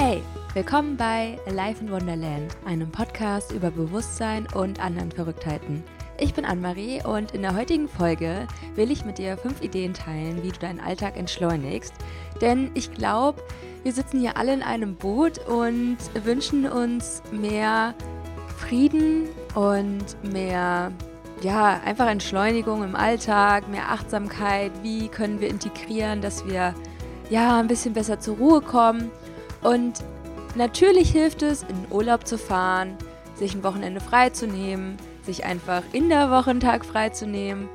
[0.00, 0.22] Hey,
[0.54, 5.82] willkommen bei Life in Wonderland, einem Podcast über Bewusstsein und anderen Verrücktheiten.
[6.20, 10.44] Ich bin Anne-Marie und in der heutigen Folge will ich mit dir fünf Ideen teilen,
[10.44, 11.92] wie du deinen Alltag entschleunigst.
[12.40, 13.42] Denn ich glaube,
[13.82, 17.92] wir sitzen hier alle in einem Boot und wünschen uns mehr
[18.56, 20.92] Frieden und mehr,
[21.42, 24.70] ja, einfach Entschleunigung im Alltag, mehr Achtsamkeit.
[24.84, 26.72] Wie können wir integrieren, dass wir
[27.30, 29.10] ja ein bisschen besser zur Ruhe kommen?
[29.62, 30.04] Und
[30.54, 32.96] natürlich hilft es, in den Urlaub zu fahren,
[33.34, 37.68] sich ein Wochenende freizunehmen, sich einfach in der Woche einen Tag freizunehmen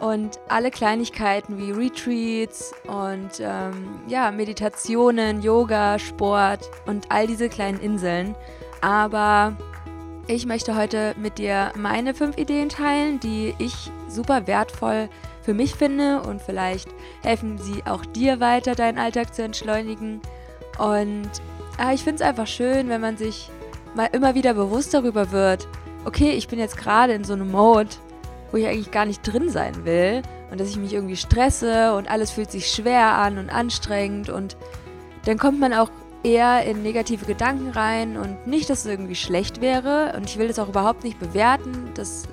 [0.00, 7.80] und alle Kleinigkeiten wie Retreats und ähm, ja, Meditationen, Yoga, Sport und all diese kleinen
[7.80, 8.34] Inseln.
[8.80, 9.56] Aber
[10.26, 15.08] ich möchte heute mit dir meine fünf Ideen teilen, die ich super wertvoll
[15.42, 16.88] für mich finde und vielleicht
[17.22, 20.20] helfen sie auch dir weiter, deinen Alltag zu entschleunigen.
[20.78, 21.30] Und
[21.78, 23.50] ah, ich finde es einfach schön, wenn man sich
[23.94, 25.68] mal immer wieder bewusst darüber wird,
[26.04, 27.90] okay, ich bin jetzt gerade in so einem Mode,
[28.50, 32.10] wo ich eigentlich gar nicht drin sein will und dass ich mich irgendwie stresse und
[32.10, 34.56] alles fühlt sich schwer an und anstrengend und
[35.24, 35.90] dann kommt man auch
[36.22, 40.48] eher in negative Gedanken rein und nicht, dass es irgendwie schlecht wäre und ich will
[40.48, 42.24] das auch überhaupt nicht bewerten, dass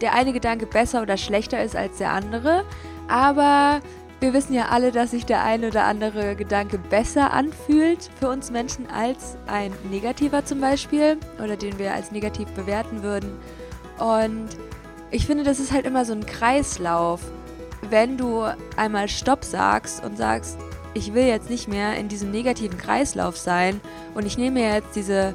[0.00, 2.64] der eine Gedanke besser oder schlechter ist als der andere,
[3.08, 3.80] aber
[4.20, 8.50] wir wissen ja alle, dass sich der eine oder andere Gedanke besser anfühlt für uns
[8.50, 13.32] Menschen als ein negativer zum Beispiel oder den wir als negativ bewerten würden.
[13.98, 14.48] Und
[15.10, 17.20] ich finde, das ist halt immer so ein Kreislauf.
[17.88, 18.44] Wenn du
[18.76, 20.58] einmal Stopp sagst und sagst,
[20.92, 23.80] ich will jetzt nicht mehr in diesem negativen Kreislauf sein
[24.14, 25.34] und ich nehme jetzt diese,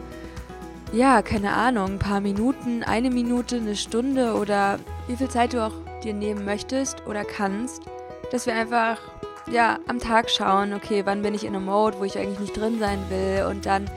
[0.93, 5.65] ja, keine Ahnung, ein paar Minuten, eine Minute, eine Stunde oder wie viel Zeit du
[5.65, 7.81] auch dir nehmen möchtest oder kannst,
[8.31, 8.99] dass wir einfach
[9.49, 12.57] ja am Tag schauen, okay, wann bin ich in einem Mode, wo ich eigentlich nicht
[12.57, 13.89] drin sein will und dann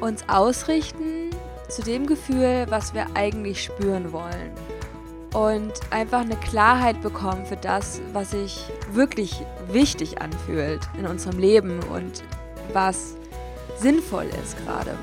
[0.00, 1.30] uns ausrichten
[1.68, 4.50] zu dem Gefühl, was wir eigentlich spüren wollen.
[5.32, 11.78] Und einfach eine Klarheit bekommen für das, was sich wirklich wichtig anfühlt in unserem Leben
[11.84, 12.24] und
[12.72, 13.14] was
[13.78, 14.96] sinnvoll ist gerade.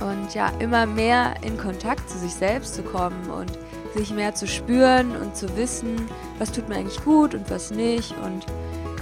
[0.00, 3.52] Und ja, immer mehr in Kontakt zu sich selbst zu kommen und
[3.96, 5.96] sich mehr zu spüren und zu wissen,
[6.38, 8.46] was tut mir eigentlich gut und was nicht und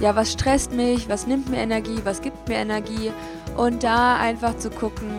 [0.01, 3.11] ja, was stresst mich, was nimmt mir Energie, was gibt mir Energie
[3.55, 5.09] und da einfach zu gucken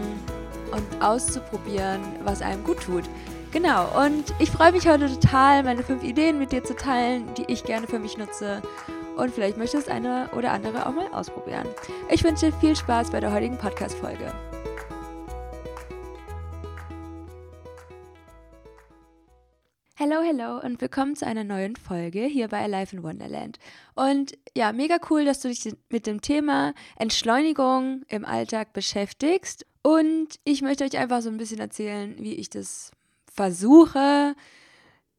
[0.73, 3.05] und auszuprobieren, was einem gut tut.
[3.53, 7.45] Genau, und ich freue mich heute total, meine fünf Ideen mit dir zu teilen, die
[7.51, 8.61] ich gerne für mich nutze.
[9.17, 11.67] Und vielleicht möchtest eine oder andere auch mal ausprobieren.
[12.11, 14.31] Ich wünsche dir viel Spaß bei der heutigen Podcast-Folge.
[19.99, 23.59] Hello, hello und willkommen zu einer neuen Folge hier bei Alive in Wonderland.
[23.95, 29.65] Und ja, mega cool, dass du dich mit dem Thema Entschleunigung im Alltag beschäftigst.
[29.81, 32.91] Und ich möchte euch einfach so ein bisschen erzählen, wie ich das
[33.25, 34.35] versuche,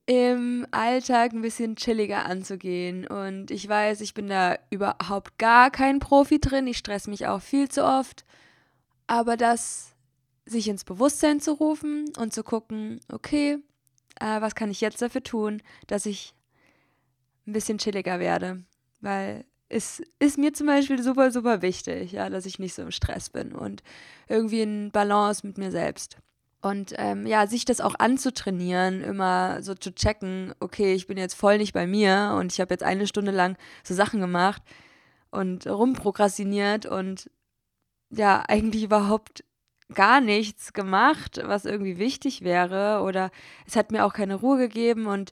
[0.05, 3.07] im Alltag ein bisschen chilliger anzugehen.
[3.07, 6.67] Und ich weiß, ich bin da überhaupt gar kein Profi drin.
[6.67, 8.25] Ich stress mich auch viel zu oft.
[9.07, 9.95] Aber das
[10.45, 13.57] sich ins Bewusstsein zu rufen und zu gucken, okay,
[14.19, 16.33] äh, was kann ich jetzt dafür tun, dass ich
[17.45, 18.63] ein bisschen chilliger werde.
[19.01, 22.91] Weil es ist mir zum Beispiel super, super wichtig, ja, dass ich nicht so im
[22.91, 23.83] Stress bin und
[24.27, 26.17] irgendwie in Balance mit mir selbst.
[26.61, 31.35] Und ähm, ja, sich das auch anzutrainieren, immer so zu checken, okay, ich bin jetzt
[31.35, 34.61] voll nicht bei mir und ich habe jetzt eine Stunde lang so Sachen gemacht
[35.29, 37.29] und rumprokrastiniert und
[38.09, 39.43] ja, eigentlich überhaupt
[39.93, 43.31] gar nichts gemacht, was irgendwie wichtig wäre oder
[43.65, 45.31] es hat mir auch keine Ruhe gegeben und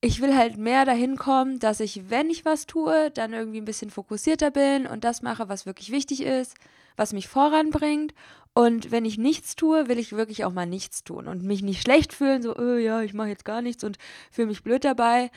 [0.00, 3.64] ich will halt mehr dahin kommen, dass ich, wenn ich was tue, dann irgendwie ein
[3.64, 6.56] bisschen fokussierter bin und das mache, was wirklich wichtig ist,
[6.94, 8.12] was mich voranbringt.
[8.52, 11.80] Und wenn ich nichts tue, will ich wirklich auch mal nichts tun und mich nicht
[11.80, 13.96] schlecht fühlen, so, oh, ja, ich mache jetzt gar nichts und
[14.30, 15.30] fühle mich blöd dabei.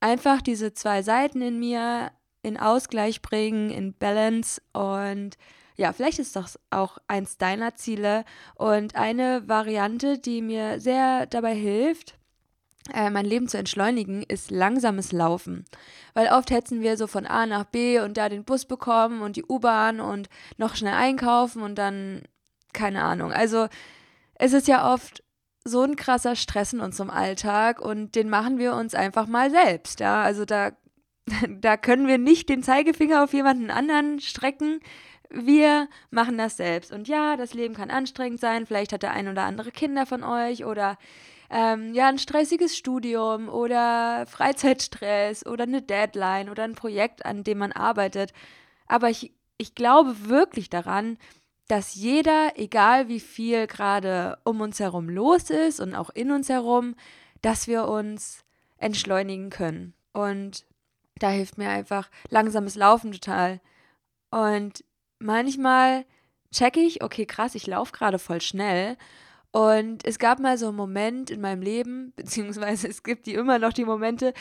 [0.00, 2.12] Einfach diese zwei Seiten in mir
[2.42, 5.38] in Ausgleich bringen, in Balance und
[5.78, 8.24] ja, vielleicht ist das auch eins deiner Ziele.
[8.56, 12.18] Und eine Variante, die mir sehr dabei hilft,
[12.92, 15.64] äh, mein Leben zu entschleunigen, ist langsames Laufen.
[16.14, 19.36] Weil oft hetzen wir so von A nach B und da den Bus bekommen und
[19.36, 22.22] die U-Bahn und noch schnell einkaufen und dann,
[22.72, 23.32] keine Ahnung.
[23.32, 23.68] Also
[24.34, 25.22] es ist ja oft
[25.62, 30.00] so ein krasser Stress in unserem Alltag und den machen wir uns einfach mal selbst.
[30.00, 30.72] Ja, also da,
[31.48, 34.80] da können wir nicht den Zeigefinger auf jemanden anderen strecken
[35.30, 36.92] wir machen das selbst.
[36.92, 38.66] Und ja, das Leben kann anstrengend sein.
[38.66, 40.98] Vielleicht hat der ein oder andere Kinder von euch oder
[41.50, 47.58] ähm, ja, ein stressiges Studium oder Freizeitstress oder eine Deadline oder ein Projekt, an dem
[47.58, 48.32] man arbeitet.
[48.86, 51.18] Aber ich ich glaube wirklich daran,
[51.66, 56.48] dass jeder, egal wie viel gerade um uns herum los ist und auch in uns
[56.48, 56.94] herum,
[57.42, 58.44] dass wir uns
[58.78, 59.92] entschleunigen können.
[60.12, 60.64] Und
[61.18, 63.60] da hilft mir einfach langsames Laufen total.
[64.30, 64.84] Und
[65.18, 66.04] manchmal
[66.52, 68.96] checke ich, okay, krass, ich laufe gerade voll schnell.
[69.50, 73.58] Und es gab mal so einen Moment in meinem Leben, beziehungsweise es gibt die immer
[73.58, 74.34] noch die Momente,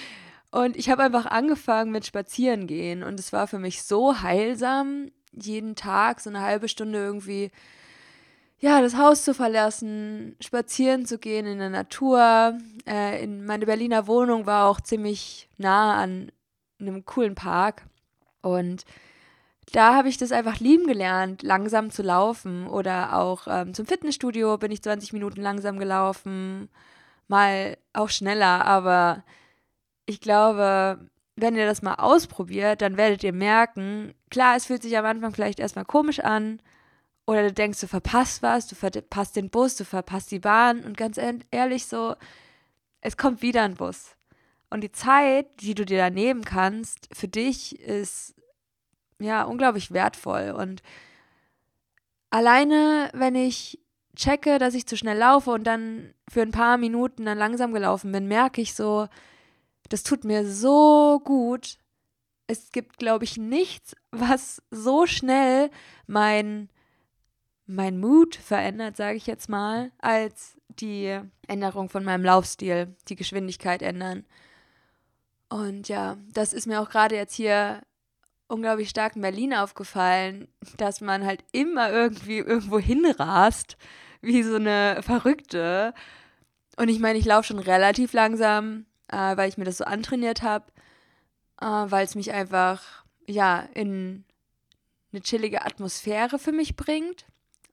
[0.51, 3.03] und ich habe einfach angefangen mit Spazierengehen.
[3.03, 7.51] Und es war für mich so heilsam, jeden Tag so eine halbe Stunde irgendwie,
[8.59, 12.57] ja, das Haus zu verlassen, spazieren zu gehen in der Natur.
[12.87, 16.31] Äh, in meine Berliner Wohnung war auch ziemlich nah an
[16.79, 17.83] einem coolen Park.
[18.41, 18.83] Und
[19.71, 22.67] da habe ich das einfach lieben gelernt, langsam zu laufen.
[22.67, 26.69] Oder auch ähm, zum Fitnessstudio bin ich 20 Minuten langsam gelaufen.
[27.27, 29.23] Mal auch schneller, aber
[30.05, 34.97] ich glaube, wenn ihr das mal ausprobiert, dann werdet ihr merken, klar, es fühlt sich
[34.97, 36.61] am Anfang vielleicht erstmal komisch an.
[37.25, 40.85] Oder du denkst, du verpasst was, du verpasst den Bus, du verpasst die Bahn.
[40.85, 41.19] Und ganz
[41.51, 42.15] ehrlich, so,
[43.01, 44.15] es kommt wieder ein Bus.
[44.69, 48.36] Und die Zeit, die du dir da nehmen kannst, für dich ist
[49.19, 50.51] ja unglaublich wertvoll.
[50.51, 50.81] Und
[52.29, 53.79] alleine, wenn ich
[54.15, 58.11] checke, dass ich zu schnell laufe und dann für ein paar Minuten dann langsam gelaufen
[58.11, 59.07] bin, merke ich so,
[59.89, 61.77] das tut mir so gut.
[62.47, 65.69] Es gibt, glaube ich, nichts, was so schnell
[66.07, 66.69] mein,
[67.65, 73.81] mein Mut verändert, sage ich jetzt mal, als die Änderung von meinem Laufstil, die Geschwindigkeit
[73.81, 74.25] ändern.
[75.49, 77.81] Und ja, das ist mir auch gerade jetzt hier
[78.47, 80.47] unglaublich stark in Berlin aufgefallen,
[80.77, 83.77] dass man halt immer irgendwie irgendwo hinrast,
[84.21, 85.93] wie so eine Verrückte.
[86.77, 90.43] Und ich meine, ich laufe schon relativ langsam, äh, weil ich mir das so antrainiert
[90.43, 90.65] habe,
[91.59, 94.25] äh, weil es mich einfach, ja, in
[95.11, 97.25] eine chillige Atmosphäre für mich bringt.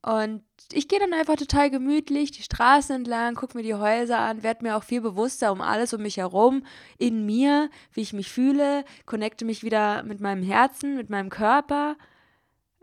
[0.04, 4.42] Und ich gehe dann einfach total gemütlich die Straßen entlang, gucke mir die Häuser an,
[4.42, 6.62] werde mir auch viel bewusster um alles um mich herum,
[6.98, 11.96] in mir, wie ich mich fühle, connecte mich wieder mit meinem Herzen, mit meinem Körper.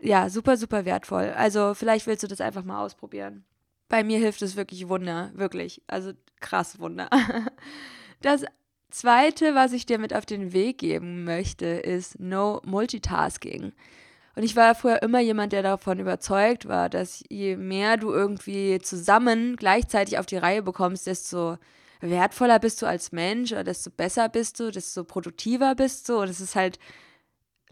[0.00, 1.32] Ja, super, super wertvoll.
[1.36, 3.44] Also vielleicht willst du das einfach mal ausprobieren.
[3.88, 5.80] Bei mir hilft es wirklich Wunder, wirklich.
[5.86, 7.08] Also krass Wunder.
[8.20, 8.44] Das
[8.90, 13.72] zweite, was ich dir mit auf den Weg geben möchte, ist No Multitasking.
[14.34, 18.78] Und ich war früher immer jemand, der davon überzeugt war, dass je mehr du irgendwie
[18.80, 21.58] zusammen gleichzeitig auf die Reihe bekommst, desto
[22.00, 26.18] wertvoller bist du als Mensch oder desto besser bist du, desto produktiver bist du.
[26.18, 26.78] Und es ist halt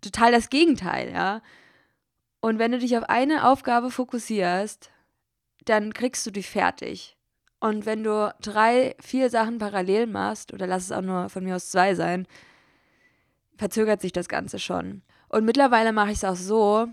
[0.03, 1.43] total das Gegenteil, ja.
[2.41, 4.91] Und wenn du dich auf eine Aufgabe fokussierst,
[5.65, 7.17] dann kriegst du die fertig.
[7.59, 11.57] Und wenn du drei, vier Sachen parallel machst, oder lass es auch nur von mir
[11.57, 12.27] aus zwei sein,
[13.57, 15.03] verzögert sich das Ganze schon.
[15.31, 16.89] Und mittlerweile mache ich es auch so,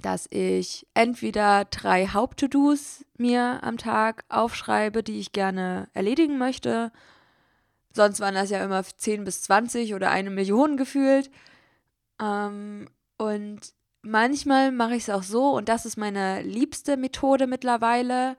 [0.00, 6.90] dass ich entweder drei Haupt-To-Dos mir am Tag aufschreibe, die ich gerne erledigen möchte.
[7.92, 11.30] Sonst waren das ja immer 10 bis 20 oder eine Million gefühlt.
[12.18, 13.60] Ähm, und
[14.00, 18.36] manchmal mache ich es auch so, und das ist meine liebste Methode mittlerweile,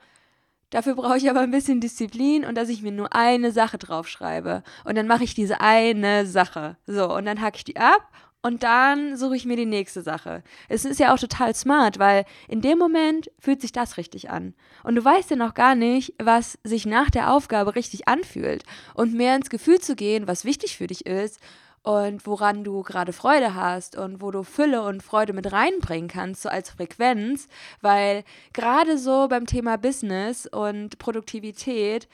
[0.72, 4.64] Dafür brauche ich aber ein bisschen Disziplin und dass ich mir nur eine Sache draufschreibe.
[4.86, 6.78] Und dann mache ich diese eine Sache.
[6.88, 8.10] So, und dann hacke ich die ab
[8.44, 10.44] und dann suche ich mir die nächste Sache.
[10.68, 14.56] Es ist ja auch total smart, weil in dem Moment fühlt sich das richtig an.
[14.84, 18.64] Und du weißt ja noch gar nicht, was sich nach der Aufgabe richtig anfühlt.
[18.96, 21.40] Und mehr ins Gefühl zu gehen, was wichtig für dich ist
[21.84, 26.42] und woran du gerade Freude hast und wo du Fülle und Freude mit reinbringen kannst,
[26.42, 27.48] so als Frequenz,
[27.82, 32.08] weil gerade so beim Thema Business und Produktivität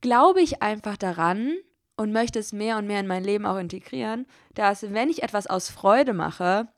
[0.00, 1.54] glaube ich einfach daran
[1.96, 5.46] und möchte es mehr und mehr in mein Leben auch integrieren, dass wenn ich etwas
[5.46, 6.68] aus Freude mache,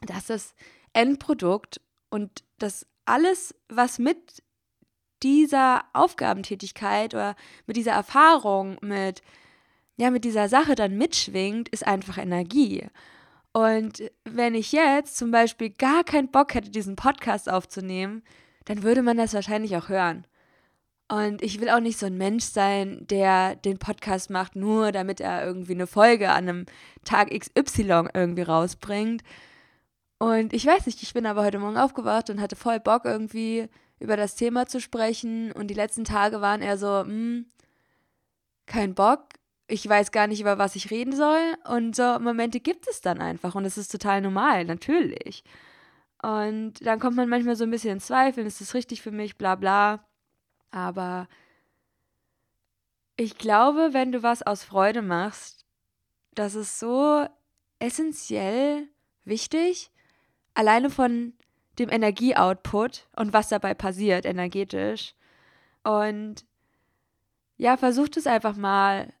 [0.00, 0.54] dass das
[0.92, 4.42] Endprodukt und das alles, was mit
[5.22, 9.22] dieser Aufgabentätigkeit oder mit dieser Erfahrung, mit
[9.96, 12.86] ja mit dieser Sache dann mitschwingt, ist einfach Energie.
[13.52, 18.22] Und wenn ich jetzt zum Beispiel gar keinen Bock hätte, diesen Podcast aufzunehmen,
[18.64, 20.26] dann würde man das wahrscheinlich auch hören.
[21.08, 25.20] Und ich will auch nicht so ein Mensch sein, der den Podcast macht, nur damit
[25.20, 26.66] er irgendwie eine Folge an einem
[27.04, 29.22] Tag XY irgendwie rausbringt.
[30.18, 33.68] Und ich weiß nicht, ich bin aber heute Morgen aufgewacht und hatte voll Bock irgendwie
[34.00, 35.52] über das Thema zu sprechen.
[35.52, 37.46] Und die letzten Tage waren eher so, hm,
[38.66, 39.28] kein Bock
[39.66, 41.54] ich weiß gar nicht, über was ich reden soll.
[41.66, 43.54] Und so Momente gibt es dann einfach.
[43.54, 45.44] Und es ist total normal, natürlich.
[46.22, 49.36] Und dann kommt man manchmal so ein bisschen in Zweifeln, ist das richtig für mich,
[49.36, 50.06] bla bla.
[50.74, 51.28] Aber
[53.16, 55.64] ich glaube, wenn du was aus Freude machst,
[56.34, 57.24] das ist so
[57.78, 58.88] essentiell
[59.24, 59.92] wichtig,
[60.52, 61.34] alleine von
[61.78, 65.14] dem Energieoutput und was dabei passiert energetisch.
[65.84, 66.44] Und
[67.56, 69.12] ja, versuch es einfach mal.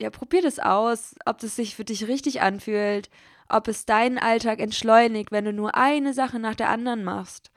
[0.00, 3.10] Ja, probier das aus, ob das sich für dich richtig anfühlt,
[3.50, 7.51] ob es deinen Alltag entschleunigt, wenn du nur eine Sache nach der anderen machst.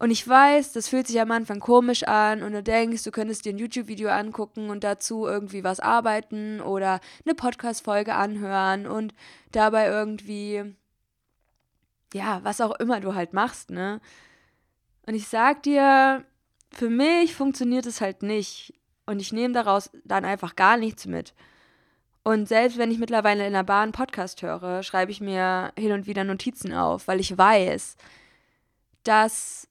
[0.00, 3.44] Und ich weiß, das fühlt sich am Anfang komisch an und du denkst, du könntest
[3.44, 9.14] dir ein YouTube-Video angucken und dazu irgendwie was arbeiten oder eine Podcast-Folge anhören und
[9.52, 10.74] dabei irgendwie,
[12.14, 14.00] ja, was auch immer du halt machst, ne?
[15.06, 16.24] Und ich sag dir,
[16.72, 18.72] für mich funktioniert es halt nicht.
[19.04, 21.34] Und ich nehme daraus dann einfach gar nichts mit.
[22.22, 26.06] Und selbst wenn ich mittlerweile in der Bahn Podcast höre, schreibe ich mir hin und
[26.06, 27.98] wieder Notizen auf, weil ich weiß,
[29.04, 29.69] dass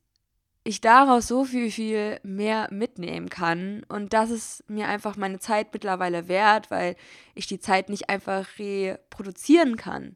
[0.69, 5.73] ich daraus so viel, viel mehr mitnehmen kann und das ist mir einfach meine Zeit
[5.73, 6.95] mittlerweile wert, weil
[7.35, 10.15] ich die Zeit nicht einfach reproduzieren kann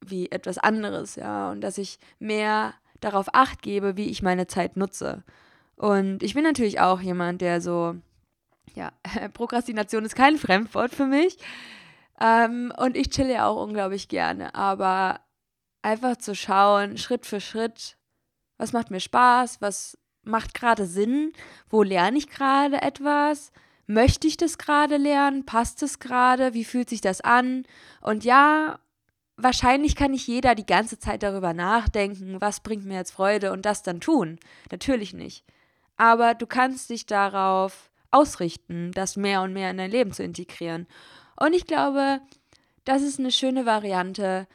[0.00, 4.76] wie etwas anderes, ja, und dass ich mehr darauf acht gebe, wie ich meine Zeit
[4.76, 5.22] nutze.
[5.76, 7.96] Und ich bin natürlich auch jemand, der so,
[8.74, 8.92] ja,
[9.34, 11.38] Prokrastination ist kein Fremdwort für mich.
[12.20, 15.20] Ähm, und ich chille auch unglaublich gerne, aber
[15.82, 17.95] einfach zu schauen, Schritt für Schritt,
[18.58, 19.60] was macht mir Spaß?
[19.60, 21.32] Was macht gerade Sinn?
[21.68, 23.52] Wo lerne ich gerade etwas?
[23.86, 25.46] Möchte ich das gerade lernen?
[25.46, 26.54] Passt es gerade?
[26.54, 27.64] Wie fühlt sich das an?
[28.00, 28.78] Und ja,
[29.36, 33.64] wahrscheinlich kann nicht jeder die ganze Zeit darüber nachdenken, was bringt mir jetzt Freude und
[33.64, 34.38] das dann tun.
[34.70, 35.44] Natürlich nicht.
[35.96, 40.86] Aber du kannst dich darauf ausrichten, das mehr und mehr in dein Leben zu integrieren.
[41.38, 42.20] Und ich glaube,
[42.84, 44.46] das ist eine schöne Variante,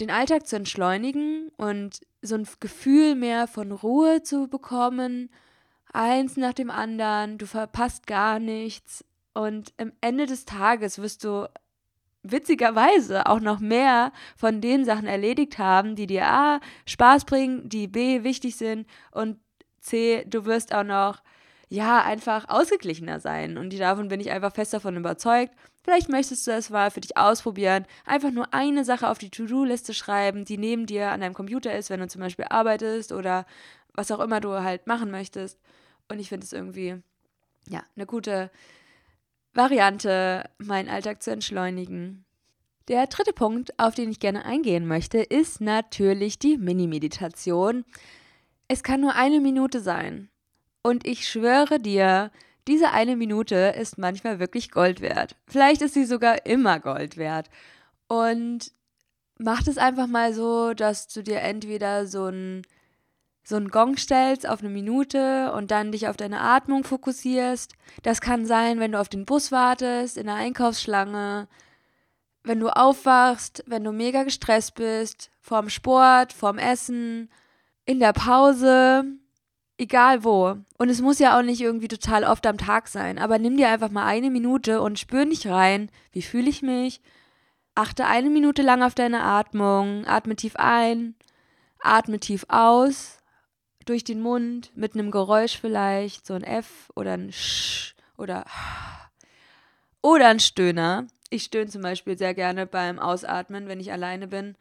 [0.00, 5.30] den Alltag zu entschleunigen und so ein Gefühl mehr von Ruhe zu bekommen,
[5.92, 9.04] eins nach dem anderen, du verpasst gar nichts.
[9.34, 11.48] Und am Ende des Tages wirst du
[12.22, 17.86] witzigerweise auch noch mehr von den Sachen erledigt haben, die dir A Spaß bringen, die
[17.86, 19.38] B wichtig sind und
[19.80, 21.22] C, du wirst auch noch
[21.68, 23.58] ja, einfach ausgeglichener sein.
[23.58, 25.52] Und davon bin ich einfach fest davon überzeugt.
[25.82, 27.86] Vielleicht möchtest du es mal für dich ausprobieren.
[28.04, 31.90] Einfach nur eine Sache auf die To-Do-Liste schreiben, die neben dir an deinem Computer ist,
[31.90, 33.46] wenn du zum Beispiel arbeitest oder
[33.94, 35.58] was auch immer du halt machen möchtest.
[36.08, 37.02] Und ich finde es irgendwie,
[37.68, 38.50] ja, eine gute
[39.52, 42.24] Variante, meinen Alltag zu entschleunigen.
[42.88, 47.84] Der dritte Punkt, auf den ich gerne eingehen möchte, ist natürlich die Mini-Meditation.
[48.68, 50.28] Es kann nur eine Minute sein.
[50.86, 52.30] Und ich schwöre dir,
[52.68, 55.34] diese eine Minute ist manchmal wirklich Gold wert.
[55.48, 57.50] Vielleicht ist sie sogar immer Gold wert.
[58.06, 58.70] Und
[59.36, 62.62] mach es einfach mal so, dass du dir entweder so ein
[63.42, 67.72] so einen Gong stellst auf eine Minute und dann dich auf deine Atmung fokussierst.
[68.04, 71.48] Das kann sein, wenn du auf den Bus wartest, in der Einkaufsschlange,
[72.44, 77.28] wenn du aufwachst, wenn du mega gestresst bist, vorm Sport, vorm Essen,
[77.86, 79.04] in der Pause,
[79.78, 80.56] Egal wo.
[80.78, 83.68] Und es muss ja auch nicht irgendwie total oft am Tag sein, aber nimm dir
[83.68, 87.00] einfach mal eine Minute und spür nicht rein, wie fühle ich mich.
[87.74, 91.14] Achte eine Minute lang auf deine Atmung, atme tief ein,
[91.80, 93.18] atme tief aus,
[93.84, 98.44] durch den Mund, mit einem Geräusch vielleicht, so ein F oder ein Sch oder
[100.00, 101.06] oder ein Stöhner.
[101.30, 104.56] Ich stöhne zum Beispiel sehr gerne beim Ausatmen, wenn ich alleine bin.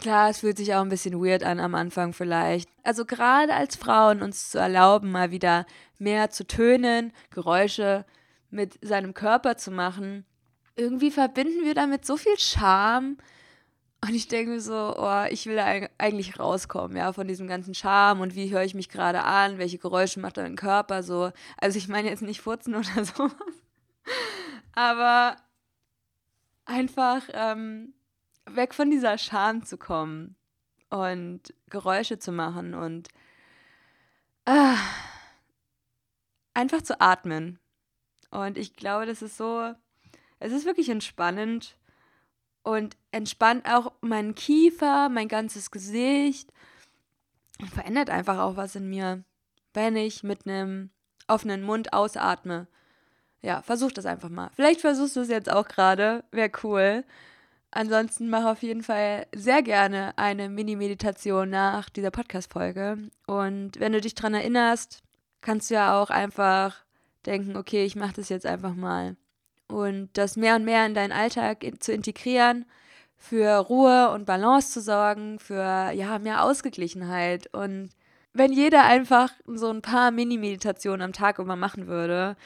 [0.00, 2.68] Klar, es fühlt sich auch ein bisschen weird an am Anfang vielleicht.
[2.82, 5.66] Also gerade als Frauen uns zu erlauben, mal wieder
[5.98, 8.04] mehr zu tönen, Geräusche
[8.50, 10.24] mit seinem Körper zu machen,
[10.76, 13.16] irgendwie verbinden wir damit so viel Charme.
[14.00, 15.64] Und ich denke mir so, oh, ich will da
[15.96, 19.78] eigentlich rauskommen, ja, von diesem ganzen Charme und wie höre ich mich gerade an, welche
[19.78, 21.32] Geräusche macht dein Körper so.
[21.56, 23.32] Also ich meine jetzt nicht furzen oder sowas.
[24.74, 25.36] Aber
[26.66, 27.94] einfach, ähm,
[28.46, 30.36] weg von dieser Scham zu kommen
[30.90, 33.08] und Geräusche zu machen und
[34.46, 34.76] ah,
[36.54, 37.58] einfach zu atmen.
[38.30, 39.74] Und ich glaube, das ist so,
[40.40, 41.76] es ist wirklich entspannend
[42.62, 46.52] und entspannt auch meinen Kiefer, mein ganzes Gesicht
[47.60, 49.24] und verändert einfach auch was in mir,
[49.72, 50.90] wenn ich mit einem
[51.28, 52.66] offenen Mund ausatme.
[53.42, 54.50] Ja, versuch das einfach mal.
[54.54, 57.04] Vielleicht versuchst du es jetzt auch gerade, wäre cool.
[57.76, 62.98] Ansonsten mach auf jeden Fall sehr gerne eine Mini-Meditation nach dieser Podcast-Folge.
[63.26, 65.02] Und wenn du dich daran erinnerst,
[65.40, 66.84] kannst du ja auch einfach
[67.26, 69.16] denken, okay, ich mache das jetzt einfach mal.
[69.66, 72.64] Und das mehr und mehr in deinen Alltag zu integrieren,
[73.16, 77.52] für Ruhe und Balance zu sorgen, für ja, mehr Ausgeglichenheit.
[77.52, 77.90] Und
[78.32, 82.36] wenn jeder einfach so ein paar Mini-Meditationen am Tag immer machen würde,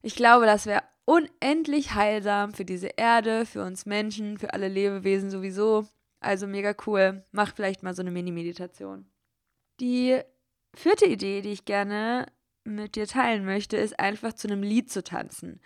[0.00, 5.30] ich glaube, das wäre unendlich heilsam für diese Erde, für uns Menschen, für alle Lebewesen
[5.30, 5.86] sowieso.
[6.20, 7.24] Also mega cool.
[7.32, 9.06] Mach vielleicht mal so eine Mini-Meditation.
[9.80, 10.20] Die
[10.74, 12.26] vierte Idee, die ich gerne
[12.64, 15.60] mit dir teilen möchte, ist einfach zu einem Lied zu tanzen.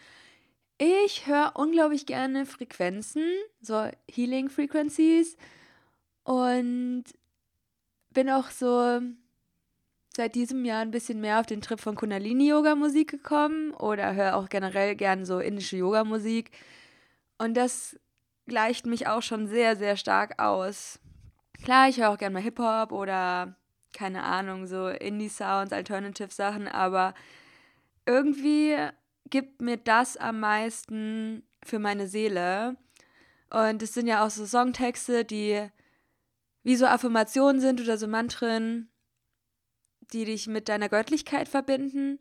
[0.79, 3.25] Ich höre unglaublich gerne Frequenzen,
[3.61, 5.37] so Healing Frequencies
[6.25, 7.05] und
[8.11, 9.01] bin auch so
[10.17, 14.49] seit diesem Jahr ein bisschen mehr auf den Trip von Kundalini-Yoga-Musik gekommen oder höre auch
[14.49, 16.51] generell gern so indische Yoga-Musik.
[17.39, 18.01] Und das
[18.47, 20.99] gleicht mich auch schon sehr, sehr stark aus.
[21.63, 23.57] Klar, ich höre auch gerne mal Hip-Hop oder
[23.93, 27.15] keine Ahnung, so Indie-Sounds, Alternative-Sachen, aber
[28.07, 28.77] irgendwie
[29.29, 32.77] gibt mir das am meisten für meine Seele.
[33.51, 35.69] Und es sind ja auch so Songtexte, die
[36.63, 38.91] wie so Affirmationen sind oder so Mantren,
[40.13, 42.19] die dich mit deiner Göttlichkeit verbinden.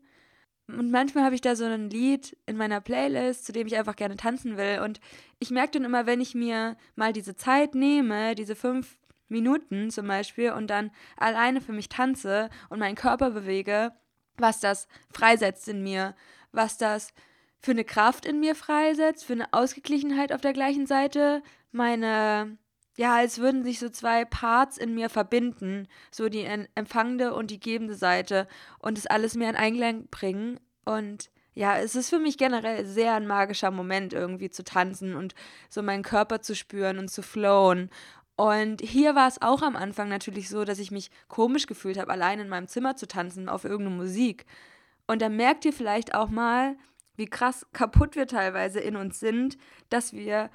[0.68, 3.94] Und manchmal habe ich da so ein Lied in meiner Playlist, zu dem ich einfach
[3.96, 4.80] gerne tanzen will.
[4.82, 5.00] Und
[5.38, 10.08] ich merke dann immer, wenn ich mir mal diese Zeit nehme, diese fünf Minuten zum
[10.08, 13.92] Beispiel, und dann alleine für mich tanze und meinen Körper bewege,
[14.36, 16.14] was das freisetzt in mir,
[16.52, 17.12] was das
[17.60, 22.58] für eine Kraft in mir freisetzt, für eine Ausgeglichenheit auf der gleichen Seite, meine
[22.96, 27.60] ja, als würden sich so zwei Parts in mir verbinden, so die empfangende und die
[27.60, 28.48] gebende Seite
[28.78, 30.58] und es alles mehr in Einklang bringen.
[30.84, 35.34] Und ja, es ist für mich generell sehr ein magischer Moment, irgendwie zu tanzen und
[35.68, 37.90] so meinen Körper zu spüren und zu flowen.
[38.36, 42.12] Und hier war es auch am Anfang natürlich so, dass ich mich komisch gefühlt habe,
[42.12, 44.46] allein in meinem Zimmer zu tanzen auf irgendeine Musik.
[45.06, 46.76] Und dann merkt ihr vielleicht auch mal,
[47.16, 49.56] wie krass kaputt wir teilweise in uns sind,
[49.88, 50.50] dass wir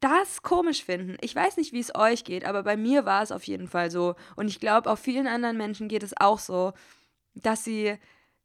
[0.00, 1.16] das komisch finden.
[1.20, 3.90] Ich weiß nicht, wie es euch geht, aber bei mir war es auf jeden Fall
[3.90, 4.14] so.
[4.36, 6.72] Und ich glaube, auch vielen anderen Menschen geht es auch so,
[7.34, 7.98] dass sie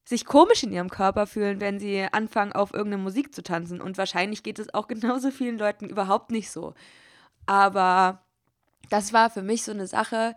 [0.05, 3.81] sich komisch in ihrem Körper fühlen, wenn sie anfangen, auf irgendeine Musik zu tanzen.
[3.81, 6.73] Und wahrscheinlich geht es auch genauso vielen Leuten überhaupt nicht so.
[7.45, 8.23] Aber
[8.89, 10.35] das war für mich so eine Sache.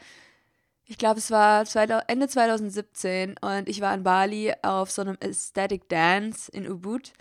[0.85, 1.64] Ich glaube, es war
[2.09, 7.12] Ende 2017 und ich war in Bali auf so einem Aesthetic Dance in Ubud.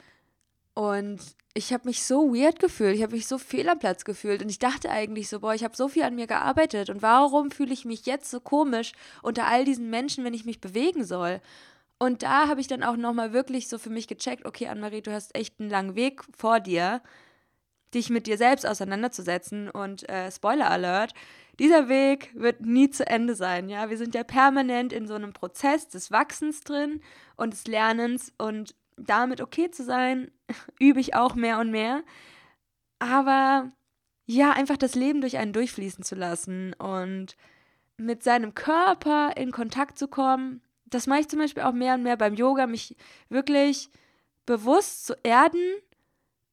[0.76, 1.20] Und
[1.58, 4.50] ich habe mich so weird gefühlt, ich habe mich so fehl am Platz gefühlt und
[4.50, 7.74] ich dachte eigentlich so, boah, ich habe so viel an mir gearbeitet und warum fühle
[7.74, 8.92] ich mich jetzt so komisch
[9.24, 11.40] unter all diesen Menschen, wenn ich mich bewegen soll?
[11.98, 15.14] Und da habe ich dann auch nochmal wirklich so für mich gecheckt, okay, Anne-Marie, du
[15.14, 17.02] hast echt einen langen Weg vor dir,
[17.94, 21.14] dich mit dir selbst auseinanderzusetzen und äh, Spoiler Alert,
[21.58, 23.90] dieser Weg wird nie zu Ende sein, ja.
[23.90, 27.00] Wir sind ja permanent in so einem Prozess des Wachsens drin
[27.38, 30.32] und des Lernens und damit okay zu sein,
[30.80, 32.04] übe ich auch mehr und mehr.
[33.00, 33.72] Aber
[34.26, 37.36] ja, einfach das Leben durch einen durchfließen zu lassen und
[37.98, 40.62] mit seinem Körper in Kontakt zu kommen.
[40.86, 42.96] Das mache ich zum Beispiel auch mehr und mehr beim Yoga, mich
[43.30, 43.90] wirklich
[44.46, 45.62] bewusst zu erden,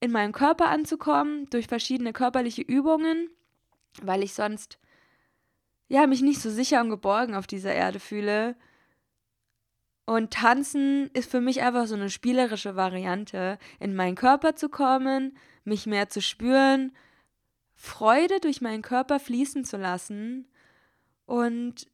[0.01, 3.31] in meinem Körper anzukommen, durch verschiedene körperliche Übungen,
[4.03, 4.79] weil ich sonst
[5.89, 8.57] ja mich nicht so sicher und geborgen auf dieser Erde fühle
[10.05, 15.37] und tanzen ist für mich einfach so eine spielerische Variante, in meinen Körper zu kommen,
[15.65, 16.93] mich mehr zu spüren,
[17.75, 20.49] Freude durch meinen Körper fließen zu lassen
[21.27, 21.89] und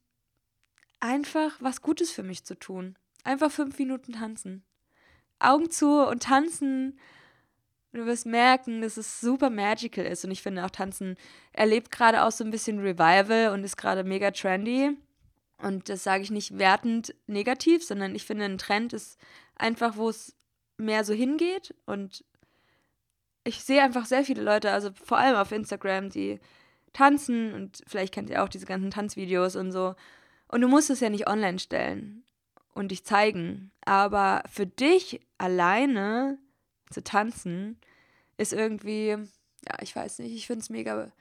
[0.99, 2.95] einfach was Gutes für mich zu tun.
[3.23, 4.63] Einfach fünf Minuten tanzen.
[5.39, 6.99] Augen zu und tanzen.
[7.91, 10.23] Du wirst merken, dass es super magical ist.
[10.25, 11.15] Und ich finde auch Tanzen
[11.53, 14.97] erlebt gerade auch so ein bisschen Revival und ist gerade mega trendy.
[15.61, 19.19] Und das sage ich nicht wertend negativ, sondern ich finde, ein Trend ist
[19.55, 20.35] einfach, wo es
[20.77, 21.75] mehr so hingeht.
[21.85, 22.23] Und
[23.43, 26.39] ich sehe einfach sehr viele Leute, also vor allem auf Instagram, die
[26.93, 29.95] tanzen und vielleicht kennt ihr auch diese ganzen Tanzvideos und so.
[30.47, 32.23] Und du musst es ja nicht online stellen
[32.73, 33.71] und dich zeigen.
[33.85, 36.39] Aber für dich alleine
[36.89, 37.77] zu tanzen
[38.37, 41.11] ist irgendwie, ja, ich weiß nicht, ich finde es mega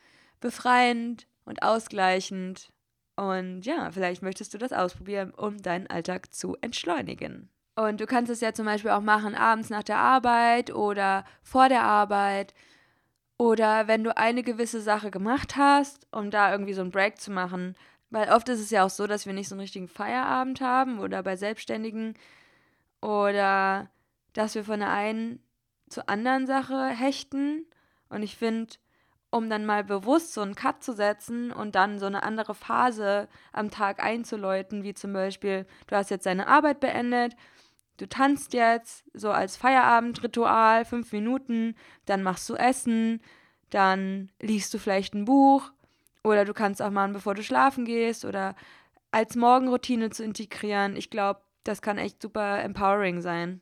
[0.41, 2.71] befreiend und ausgleichend
[3.19, 7.51] und ja, vielleicht möchtest du das ausprobieren, um deinen Alltag zu entschleunigen.
[7.75, 11.69] Und du kannst es ja zum Beispiel auch machen abends nach der Arbeit oder vor
[11.69, 12.55] der Arbeit.
[13.37, 17.33] Oder wenn du eine gewisse Sache gemacht hast, um da irgendwie so einen Break zu
[17.33, 17.75] machen.
[18.11, 21.01] Weil oft ist es ja auch so, dass wir nicht so einen richtigen Feierabend haben
[21.01, 22.15] oder bei Selbstständigen.
[23.01, 23.91] Oder
[24.33, 25.43] dass wir von der einen
[25.89, 27.67] zur anderen Sache hechten.
[28.11, 28.75] Und ich finde,
[29.31, 33.29] um dann mal bewusst so einen Cut zu setzen und dann so eine andere Phase
[33.53, 37.37] am Tag einzuläuten, wie zum Beispiel, du hast jetzt deine Arbeit beendet,
[37.99, 41.75] du tanzt jetzt so als Feierabendritual fünf Minuten,
[42.07, 43.21] dann machst du Essen,
[43.71, 45.71] dann liest du vielleicht ein Buch
[46.25, 48.55] oder du kannst auch machen, bevor du schlafen gehst oder
[49.11, 50.97] als Morgenroutine zu integrieren.
[50.97, 53.61] Ich glaube, das kann echt super empowering sein.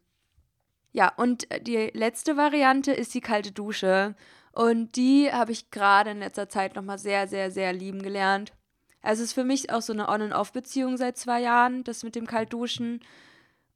[0.92, 4.14] Ja, und die letzte Variante ist die kalte Dusche.
[4.56, 8.54] Und die habe ich gerade in letzter Zeit nochmal sehr, sehr, sehr lieben gelernt.
[9.02, 12.26] Also es ist für mich auch so eine On-and-Off-Beziehung seit zwei Jahren, das mit dem
[12.26, 13.00] Kaltduschen.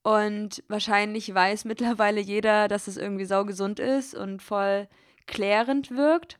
[0.02, 4.88] Und wahrscheinlich weiß mittlerweile jeder, dass es irgendwie saugesund ist und voll
[5.26, 6.38] klärend wirkt.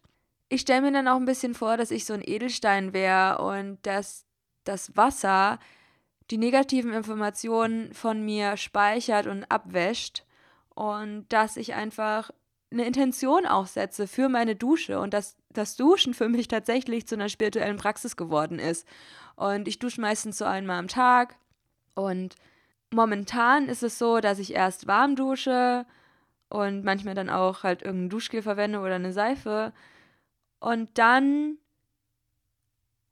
[0.48, 3.78] Ich stelle mir dann auch ein bisschen vor, dass ich so ein Edelstein wäre und
[3.82, 4.24] dass
[4.64, 5.58] das Wasser
[6.30, 10.24] die negativen Informationen von mir speichert und abwäscht
[10.74, 12.30] und dass ich einfach
[12.72, 17.16] eine Intention auch setze für meine Dusche und dass das Duschen für mich tatsächlich zu
[17.16, 18.86] einer spirituellen Praxis geworden ist.
[19.34, 21.36] Und ich dusche meistens so einmal am Tag
[21.94, 22.36] und
[22.90, 25.86] momentan ist es so, dass ich erst warm dusche
[26.48, 29.72] und manchmal dann auch halt irgendein Duschgel verwende oder eine Seife
[30.60, 31.58] und dann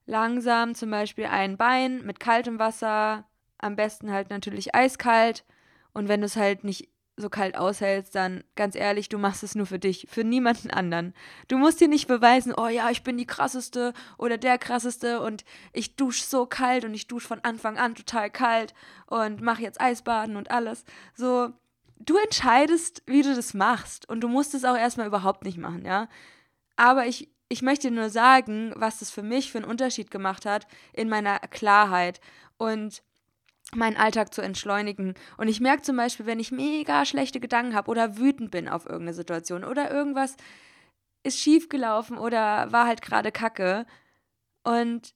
[0.06, 3.24] langsam zum Beispiel ein Bein mit kaltem Wasser,
[3.58, 5.44] am besten halt natürlich eiskalt
[5.92, 6.88] und wenn du es halt nicht
[7.18, 11.14] so kalt aushältst, dann ganz ehrlich, du machst es nur für dich, für niemanden anderen.
[11.48, 15.44] Du musst dir nicht beweisen, oh ja, ich bin die krasseste oder der krasseste und
[15.72, 18.74] ich dusche so kalt und ich dusche von Anfang an total kalt
[19.06, 20.84] und mache jetzt Eisbaden und alles.
[21.14, 21.52] So,
[21.98, 25.84] du entscheidest, wie du das machst und du musst es auch erstmal überhaupt nicht machen,
[25.84, 26.08] ja.
[26.76, 30.66] Aber ich, ich möchte nur sagen, was das für mich für einen Unterschied gemacht hat
[30.92, 32.20] in meiner Klarheit.
[32.56, 33.02] Und
[33.74, 35.14] meinen Alltag zu entschleunigen.
[35.36, 38.86] Und ich merke zum Beispiel, wenn ich mega schlechte Gedanken habe oder wütend bin auf
[38.86, 40.36] irgendeine Situation oder irgendwas
[41.22, 43.86] ist schief gelaufen oder war halt gerade Kacke.
[44.64, 45.14] Und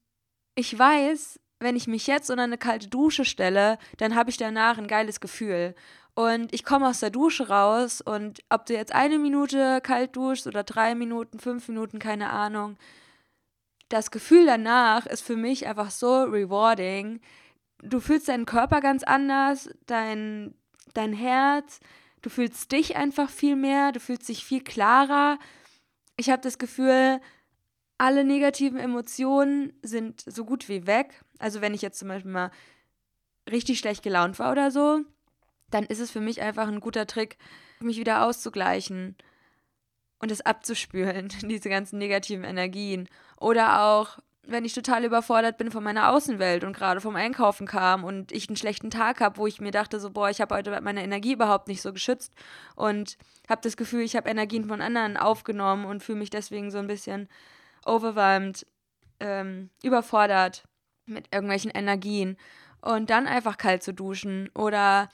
[0.54, 4.78] ich weiß, wenn ich mich jetzt unter eine kalte Dusche stelle, dann habe ich danach
[4.78, 5.74] ein geiles Gefühl.
[6.14, 10.46] Und ich komme aus der Dusche raus und ob du jetzt eine Minute kalt duschst
[10.46, 12.76] oder drei Minuten, fünf Minuten, keine Ahnung,
[13.88, 17.20] das Gefühl danach ist für mich einfach so rewarding,
[17.82, 20.54] du fühlst deinen Körper ganz anders, dein,
[20.94, 21.80] dein Herz,
[22.22, 25.38] du fühlst dich einfach viel mehr, du fühlst dich viel klarer.
[26.16, 27.20] Ich habe das Gefühl,
[27.98, 31.22] alle negativen Emotionen sind so gut wie weg.
[31.38, 32.50] Also wenn ich jetzt zum Beispiel mal
[33.50, 35.00] richtig schlecht gelaunt war oder so,
[35.70, 37.36] dann ist es für mich einfach ein guter Trick,
[37.80, 39.16] mich wieder auszugleichen
[40.18, 43.08] und es abzuspülen, diese ganzen negativen Energien.
[43.38, 44.18] Oder auch,
[44.52, 48.48] wenn ich total überfordert bin von meiner Außenwelt und gerade vom Einkaufen kam und ich
[48.48, 51.32] einen schlechten Tag habe, wo ich mir dachte, so, boah, ich habe heute meine Energie
[51.32, 52.32] überhaupt nicht so geschützt
[52.76, 53.16] und
[53.48, 56.86] habe das Gefühl, ich habe Energien von anderen aufgenommen und fühle mich deswegen so ein
[56.86, 57.28] bisschen
[57.84, 58.66] overwhelmed,
[59.20, 60.64] ähm, überfordert
[61.06, 62.36] mit irgendwelchen Energien.
[62.80, 65.08] Und dann einfach kalt zu duschen oder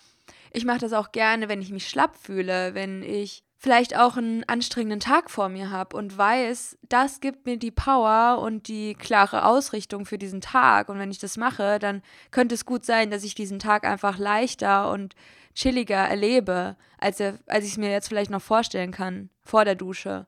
[0.53, 4.45] ich mache das auch gerne, wenn ich mich schlapp fühle, wenn ich vielleicht auch einen
[4.45, 9.45] anstrengenden Tag vor mir habe und weiß, das gibt mir die Power und die klare
[9.45, 10.89] Ausrichtung für diesen Tag.
[10.89, 14.17] Und wenn ich das mache, dann könnte es gut sein, dass ich diesen Tag einfach
[14.17, 15.17] leichter und
[15.55, 20.27] chilliger erlebe, als, als ich es mir jetzt vielleicht noch vorstellen kann, vor der Dusche.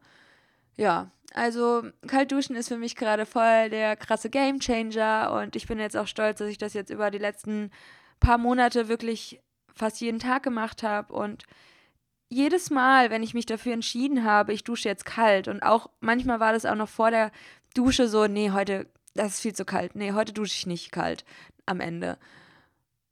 [0.77, 5.79] Ja, also kalt duschen ist für mich gerade voll der krasse Gamechanger und ich bin
[5.79, 7.71] jetzt auch stolz, dass ich das jetzt über die letzten
[8.19, 9.40] paar Monate wirklich
[9.73, 11.45] fast jeden Tag gemacht habe und
[12.31, 16.40] jedes Mal, wenn ich mich dafür entschieden habe, ich dusche jetzt kalt und auch manchmal
[16.40, 17.33] war das auch noch vor der
[17.75, 19.95] Dusche so, nee, heute, das ist viel zu kalt.
[19.95, 21.25] Nee, heute dusche ich nicht kalt
[21.66, 22.19] am Ende.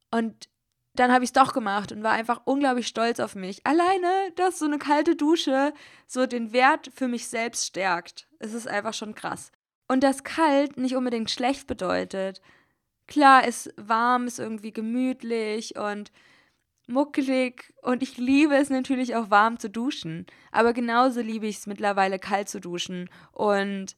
[0.09, 0.49] Und
[0.95, 3.65] dann habe ich es doch gemacht und war einfach unglaublich stolz auf mich.
[3.65, 5.73] Alleine, dass so eine kalte Dusche
[6.07, 8.27] so den Wert für mich selbst stärkt.
[8.39, 9.51] Es ist einfach schon krass.
[9.87, 12.41] Und dass kalt nicht unbedingt schlecht bedeutet.
[13.07, 16.11] Klar, ist warm, ist irgendwie gemütlich und
[16.89, 20.25] muckelig und ich liebe es natürlich auch warm zu duschen.
[20.51, 23.95] Aber genauso liebe ich es mittlerweile kalt zu duschen und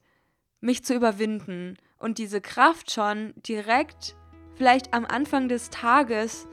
[0.60, 4.16] mich zu überwinden und diese Kraft schon direkt
[4.56, 6.48] vielleicht am Anfang des Tages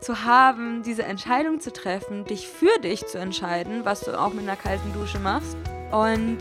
[0.00, 4.42] zu haben, diese Entscheidung zu treffen, dich für dich zu entscheiden, was du auch mit
[4.42, 5.56] einer kalten Dusche machst
[5.92, 6.38] und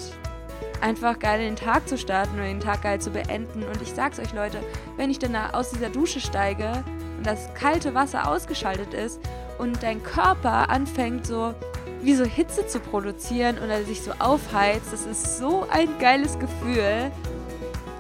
[0.82, 3.63] einfach geil den Tag zu starten und den Tag geil zu beenden.
[3.63, 4.62] Und ich sag's euch, Leute,
[4.97, 6.84] wenn ich dann aus dieser Dusche steige,
[7.24, 9.20] das kalte Wasser ausgeschaltet ist
[9.58, 11.54] und dein Körper anfängt so
[12.02, 17.12] wie so Hitze zu produzieren oder sich so aufheizt, das ist so ein geiles Gefühl.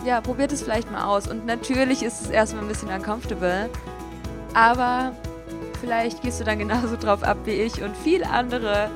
[0.05, 1.27] Ja, probiert es vielleicht mal aus.
[1.27, 3.69] Und natürlich ist es erstmal ein bisschen uncomfortable,
[4.53, 5.13] aber
[5.79, 8.89] vielleicht gehst du dann genauso drauf ab wie ich und viele andere,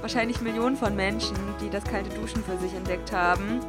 [0.00, 3.60] wahrscheinlich Millionen von Menschen, die das kalte Duschen für sich entdeckt haben.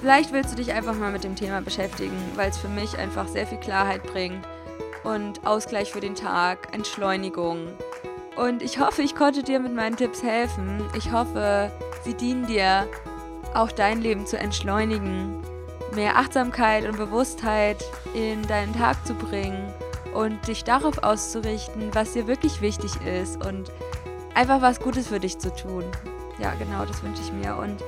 [0.00, 3.26] Vielleicht willst du dich einfach mal mit dem Thema beschäftigen, weil es für mich einfach
[3.26, 4.44] sehr viel Klarheit bringt
[5.04, 7.68] und Ausgleich für den Tag, Entschleunigung.
[8.36, 10.82] Und ich hoffe, ich konnte dir mit meinen Tipps helfen.
[10.96, 11.70] Ich hoffe,
[12.04, 12.88] sie dienen dir,
[13.54, 15.42] auch dein Leben zu entschleunigen,
[15.94, 17.84] mehr Achtsamkeit und Bewusstheit
[18.14, 19.72] in deinen Tag zu bringen
[20.14, 23.70] und dich darauf auszurichten, was dir wirklich wichtig ist und
[24.34, 25.84] einfach was Gutes für dich zu tun.
[26.38, 27.56] Ja, genau, das wünsche ich mir.
[27.56, 27.82] Und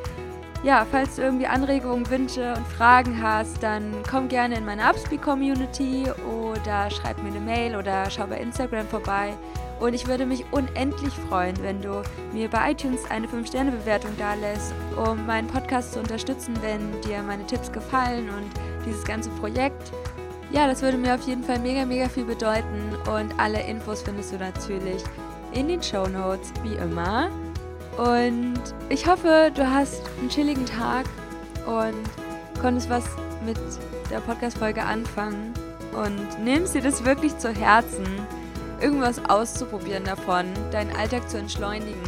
[0.64, 6.06] ja, falls du irgendwie Anregungen, Wünsche und Fragen hast, dann komm gerne in meine Upspeak-Community
[6.26, 9.34] oder schreib mir eine Mail oder schau bei Instagram vorbei.
[9.78, 14.72] Und ich würde mich unendlich freuen, wenn du mir bei iTunes eine 5-Sterne-Bewertung da lässt,
[14.96, 18.50] um meinen Podcast zu unterstützen, wenn dir meine Tipps gefallen und
[18.86, 19.92] dieses ganze Projekt.
[20.50, 22.94] Ja, das würde mir auf jeden Fall mega, mega viel bedeuten.
[23.14, 25.02] Und alle Infos findest du natürlich
[25.52, 27.28] in den Show Notes, wie immer.
[27.96, 31.06] Und ich hoffe, du hast einen chilligen Tag
[31.66, 33.04] und konntest was
[33.44, 33.58] mit
[34.10, 35.54] der Podcast-Folge anfangen
[35.92, 38.04] und nimmst dir das wirklich zu Herzen,
[38.80, 42.02] irgendwas auszuprobieren davon, deinen Alltag zu entschleunigen.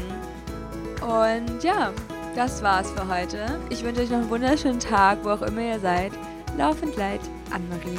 [1.01, 1.92] Und ja,
[2.35, 3.61] das war's für heute.
[3.70, 6.12] Ich wünsche euch noch einen wunderschönen Tag, wo auch immer ihr seid.
[6.59, 7.20] Laufend leid,
[7.51, 7.99] Anne-Marie.